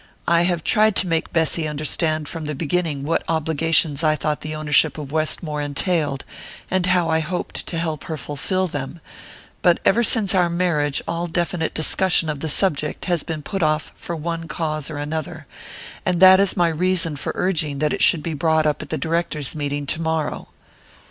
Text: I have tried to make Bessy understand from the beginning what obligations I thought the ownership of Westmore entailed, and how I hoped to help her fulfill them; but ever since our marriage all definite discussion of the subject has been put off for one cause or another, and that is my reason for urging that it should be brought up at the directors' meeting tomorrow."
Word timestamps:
I 0.27 0.41
have 0.49 0.63
tried 0.63 0.95
to 0.95 1.07
make 1.07 1.31
Bessy 1.31 1.67
understand 1.67 2.27
from 2.27 2.45
the 2.45 2.55
beginning 2.55 3.03
what 3.03 3.21
obligations 3.27 4.03
I 4.03 4.15
thought 4.15 4.41
the 4.41 4.55
ownership 4.55 4.97
of 4.97 5.11
Westmore 5.11 5.61
entailed, 5.61 6.25
and 6.71 6.87
how 6.87 7.07
I 7.07 7.19
hoped 7.19 7.67
to 7.67 7.77
help 7.77 8.05
her 8.05 8.17
fulfill 8.17 8.65
them; 8.65 8.99
but 9.61 9.79
ever 9.85 10.03
since 10.03 10.33
our 10.33 10.49
marriage 10.49 11.03
all 11.07 11.27
definite 11.27 11.75
discussion 11.75 12.29
of 12.29 12.39
the 12.39 12.49
subject 12.49 13.05
has 13.05 13.21
been 13.21 13.43
put 13.43 13.61
off 13.61 13.91
for 13.95 14.15
one 14.15 14.47
cause 14.47 14.89
or 14.89 14.97
another, 14.97 15.45
and 16.03 16.19
that 16.19 16.39
is 16.39 16.57
my 16.57 16.69
reason 16.69 17.15
for 17.15 17.31
urging 17.35 17.77
that 17.77 17.93
it 17.93 18.01
should 18.01 18.23
be 18.23 18.33
brought 18.33 18.65
up 18.65 18.81
at 18.81 18.89
the 18.89 18.97
directors' 18.97 19.55
meeting 19.55 19.85
tomorrow." 19.85 20.47